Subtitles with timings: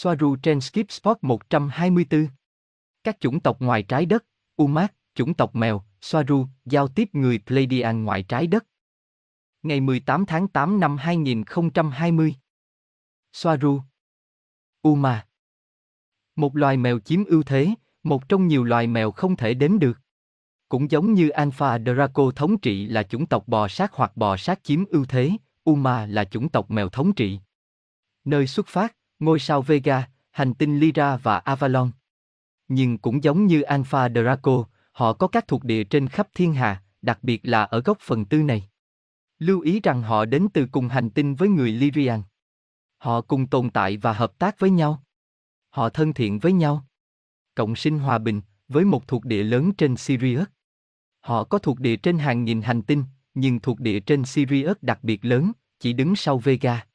[0.00, 2.28] Soaru trên Skip Spot 124.
[3.04, 4.24] Các chủng tộc ngoài trái đất,
[4.56, 8.66] Umat, chủng tộc mèo, Soaru, giao tiếp người Pleiadian ngoài trái đất.
[9.62, 12.34] Ngày 18 tháng 8 năm 2020.
[13.32, 13.80] Soaru.
[14.82, 15.26] Uma.
[16.36, 17.68] Một loài mèo chiếm ưu thế,
[18.02, 19.98] một trong nhiều loài mèo không thể đếm được.
[20.68, 24.64] Cũng giống như Alpha Draco thống trị là chủng tộc bò sát hoặc bò sát
[24.64, 25.30] chiếm ưu thế,
[25.64, 27.40] Uma là chủng tộc mèo thống trị.
[28.24, 31.90] Nơi xuất phát, ngôi sao Vega, hành tinh Lyra và Avalon.
[32.68, 36.82] Nhưng cũng giống như Alpha Draco, họ có các thuộc địa trên khắp thiên hà,
[37.02, 38.68] đặc biệt là ở góc phần tư này.
[39.38, 42.22] Lưu ý rằng họ đến từ cùng hành tinh với người Lyrian.
[42.98, 45.02] Họ cùng tồn tại và hợp tác với nhau.
[45.70, 46.84] Họ thân thiện với nhau.
[47.54, 50.46] Cộng sinh hòa bình, với một thuộc địa lớn trên Sirius.
[51.20, 53.04] Họ có thuộc địa trên hàng nghìn hành tinh,
[53.34, 56.86] nhưng thuộc địa trên Sirius đặc biệt lớn, chỉ đứng sau Vega.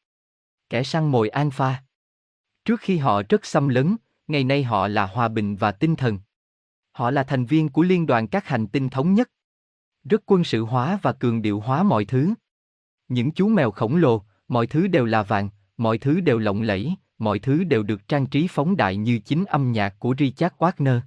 [0.70, 1.84] Kẻ săn mồi Alpha.
[2.66, 3.96] Trước khi họ rất xâm lấn,
[4.28, 6.20] ngày nay họ là hòa bình và tinh thần.
[6.92, 9.32] Họ là thành viên của liên đoàn các hành tinh thống nhất.
[10.04, 12.34] Rất quân sự hóa và cường điệu hóa mọi thứ.
[13.08, 16.96] Những chú mèo khổng lồ, mọi thứ đều là vàng, mọi thứ đều lộng lẫy,
[17.18, 21.00] mọi thứ đều được trang trí phóng đại như chính âm nhạc của Richard Wagner.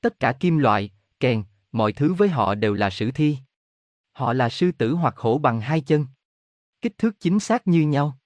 [0.00, 3.36] Tất cả kim loại, kèn, mọi thứ với họ đều là sử thi.
[4.12, 6.06] Họ là sư tử hoặc hổ bằng hai chân.
[6.80, 8.18] Kích thước chính xác như nhau.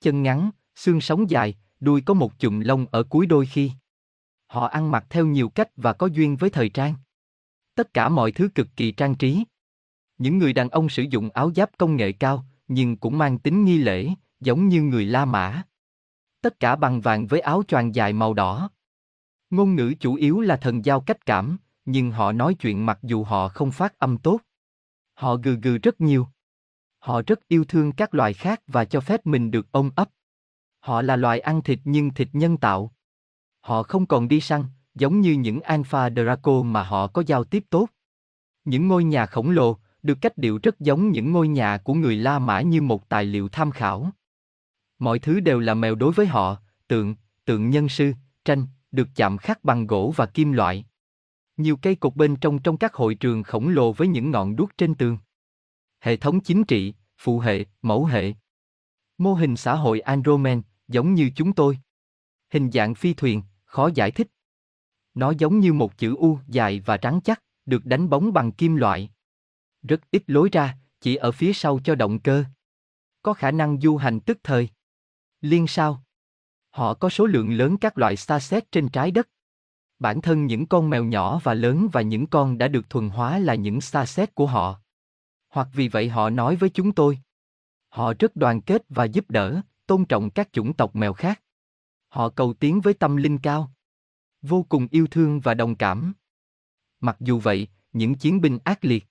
[0.00, 3.72] Chân ngắn, xương sống dài, đuôi có một chùm lông ở cuối đôi khi.
[4.46, 6.94] Họ ăn mặc theo nhiều cách và có duyên với thời trang.
[7.74, 9.44] Tất cả mọi thứ cực kỳ trang trí.
[10.18, 13.64] Những người đàn ông sử dụng áo giáp công nghệ cao, nhưng cũng mang tính
[13.64, 14.08] nghi lễ,
[14.40, 15.62] giống như người La Mã.
[16.40, 18.70] Tất cả bằng vàng với áo choàng dài màu đỏ.
[19.50, 23.24] Ngôn ngữ chủ yếu là thần giao cách cảm, nhưng họ nói chuyện mặc dù
[23.24, 24.40] họ không phát âm tốt.
[25.14, 26.26] Họ gừ gừ rất nhiều.
[26.98, 30.08] Họ rất yêu thương các loài khác và cho phép mình được ôm ấp.
[30.88, 32.92] Họ là loài ăn thịt nhưng thịt nhân tạo.
[33.60, 34.64] Họ không còn đi săn,
[34.94, 37.88] giống như những Alpha Draco mà họ có giao tiếp tốt.
[38.64, 42.16] Những ngôi nhà khổng lồ, được cách điệu rất giống những ngôi nhà của người
[42.16, 44.10] La Mã như một tài liệu tham khảo.
[44.98, 47.14] Mọi thứ đều là mèo đối với họ, tượng,
[47.44, 48.12] tượng nhân sư,
[48.44, 50.84] tranh, được chạm khắc bằng gỗ và kim loại.
[51.56, 54.70] Nhiều cây cột bên trong trong các hội trường khổng lồ với những ngọn đuốc
[54.78, 55.18] trên tường.
[56.00, 58.34] Hệ thống chính trị, phụ hệ, mẫu hệ.
[59.18, 61.78] Mô hình xã hội Andromen, giống như chúng tôi.
[62.50, 64.28] Hình dạng phi thuyền, khó giải thích.
[65.14, 68.76] Nó giống như một chữ U dài và trắng chắc, được đánh bóng bằng kim
[68.76, 69.10] loại.
[69.82, 72.44] Rất ít lối ra, chỉ ở phía sau cho động cơ.
[73.22, 74.68] Có khả năng du hành tức thời.
[75.40, 76.02] Liên sao?
[76.70, 79.28] Họ có số lượng lớn các loại starset trên trái đất.
[79.98, 83.38] Bản thân những con mèo nhỏ và lớn và những con đã được thuần hóa
[83.38, 84.80] là những starset của họ.
[85.48, 87.18] Hoặc vì vậy họ nói với chúng tôi.
[87.88, 91.42] Họ rất đoàn kết và giúp đỡ, tôn trọng các chủng tộc mèo khác.
[92.08, 93.72] Họ cầu tiến với tâm linh cao.
[94.42, 96.12] Vô cùng yêu thương và đồng cảm.
[97.00, 99.06] Mặc dù vậy, những chiến binh ác liệt,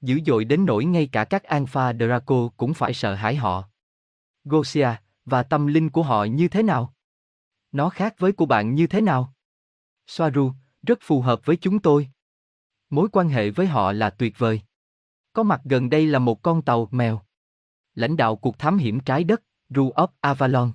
[0.00, 3.68] dữ dội đến nỗi ngay cả các Alpha Draco cũng phải sợ hãi họ.
[4.44, 4.88] Gosia,
[5.24, 6.94] và tâm linh của họ như thế nào?
[7.72, 9.34] Nó khác với của bạn như thế nào?
[10.06, 10.52] Soaru,
[10.82, 12.08] rất phù hợp với chúng tôi.
[12.90, 14.60] Mối quan hệ với họ là tuyệt vời.
[15.32, 17.20] Có mặt gần đây là một con tàu mèo.
[17.94, 19.42] Lãnh đạo cuộc thám hiểm trái đất,
[19.74, 20.72] Ru of Avalon.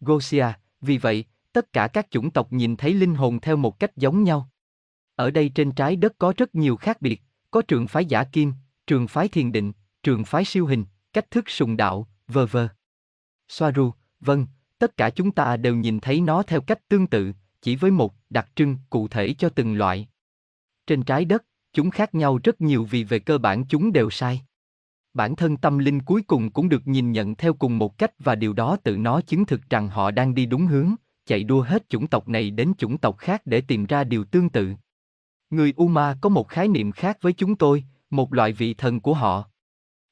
[0.00, 0.46] Gosia,
[0.80, 4.24] vì vậy, tất cả các chủng tộc nhìn thấy linh hồn theo một cách giống
[4.24, 4.50] nhau.
[5.14, 8.52] Ở đây trên trái đất có rất nhiều khác biệt, có trường phái giả kim,
[8.86, 9.72] trường phái thiền định,
[10.02, 12.68] trường phái siêu hình, cách thức sùng đạo, vờ vờ.
[13.48, 14.46] Soaru, vâng,
[14.78, 17.32] tất cả chúng ta đều nhìn thấy nó theo cách tương tự,
[17.62, 20.08] chỉ với một đặc trưng cụ thể cho từng loại.
[20.86, 24.42] Trên trái đất, chúng khác nhau rất nhiều vì về cơ bản chúng đều sai.
[25.14, 28.34] Bản thân tâm linh cuối cùng cũng được nhìn nhận theo cùng một cách và
[28.34, 30.94] điều đó tự nó chứng thực rằng họ đang đi đúng hướng,
[31.26, 34.48] chạy đua hết chủng tộc này đến chủng tộc khác để tìm ra điều tương
[34.48, 34.72] tự.
[35.50, 39.14] Người Uma có một khái niệm khác với chúng tôi, một loại vị thần của
[39.14, 39.44] họ.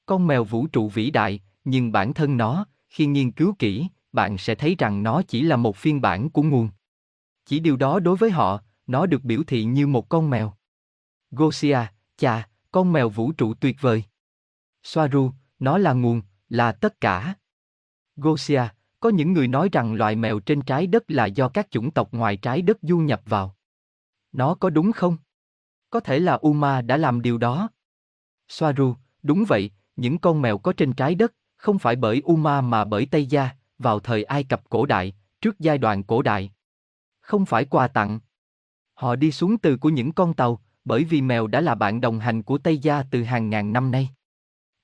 [0.06, 4.38] Con mèo vũ trụ vĩ đại, nhưng bản thân nó, khi nghiên cứu kỹ, bạn
[4.38, 6.69] sẽ thấy rằng nó chỉ là một phiên bản của nguồn.
[7.47, 10.53] Chỉ điều đó đối với họ, nó được biểu thị như một con mèo.
[11.30, 11.78] Gosia,
[12.16, 14.04] chà, con mèo vũ trụ tuyệt vời.
[14.89, 17.35] Soaru, nó là nguồn, là tất cả.
[18.17, 18.63] Gosia,
[19.01, 22.09] có những người nói rằng loài mèo trên trái đất là do các chủng tộc
[22.13, 23.57] ngoài trái đất du nhập vào.
[24.33, 25.17] Nó có đúng không?
[25.91, 27.69] Có thể là Uma đã làm điều đó.
[28.49, 32.85] Soaru, đúng vậy, những con mèo có trên trái đất, không phải bởi Uma mà
[32.85, 36.53] bởi Tây Gia, vào thời Ai Cập cổ đại, trước giai đoạn cổ đại.
[37.21, 38.21] Không phải quà tặng.
[38.95, 42.21] Họ đi xuống từ của những con tàu, bởi vì mèo đã là bạn đồng
[42.21, 44.11] hành của Tây Gia từ hàng ngàn năm nay.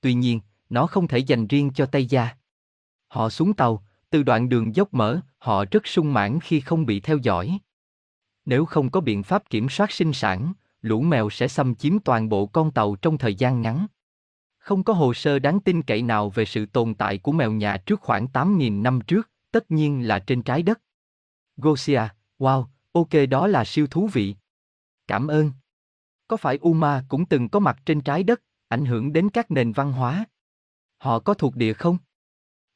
[0.05, 0.41] Tuy nhiên,
[0.71, 2.29] nó không thể dành riêng cho Tây Gia.
[3.09, 7.01] Họ xuống tàu, Từ đoạn đường dốc mở, họ rất sung mãn khi không bị
[7.01, 7.59] theo dõi.
[8.45, 10.53] Nếu không có biện pháp kiểm soát sinh sản,
[10.83, 13.87] lũ mèo sẽ xâm chiếm toàn bộ con tàu trong thời gian ngắn.
[14.59, 17.77] Không có hồ sơ đáng tin cậy nào về sự tồn tại của mèo nhà
[17.77, 20.81] trước khoảng 8.000 năm trước, tất nhiên là trên trái đất.
[21.57, 22.03] Gosia,
[22.39, 24.35] wow, ok đó là siêu thú vị.
[25.07, 25.53] Cảm ơn.
[26.29, 28.43] Có phải Uma cũng từng có mặt trên trái đất,
[28.75, 30.25] ảnh hưởng đến các nền văn hóa?
[30.99, 31.99] Họ có thuộc địa không?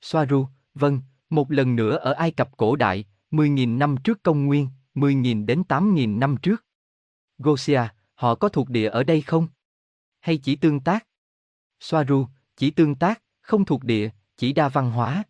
[0.00, 1.00] Soaru, vâng,
[1.31, 5.62] một lần nữa ở Ai Cập cổ đại, 10.000 năm trước công nguyên, 10.000 đến
[5.69, 6.65] 8.000 năm trước.
[7.39, 7.81] Gosia,
[8.15, 9.49] họ có thuộc địa ở đây không?
[10.21, 11.06] Hay chỉ tương tác?
[11.81, 15.23] Soaru, chỉ tương tác, không thuộc địa, chỉ đa văn hóa.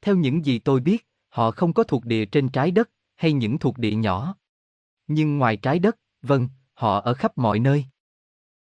[0.00, 3.58] Theo những gì tôi biết, họ không có thuộc địa trên trái đất, hay những
[3.58, 4.36] thuộc địa nhỏ.
[5.06, 7.84] Nhưng ngoài trái đất, vâng, họ ở khắp mọi nơi.